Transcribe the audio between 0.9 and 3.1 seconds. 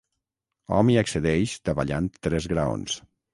hi accedeix davallant tres graons.